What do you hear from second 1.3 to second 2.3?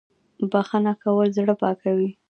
زړه پاکوي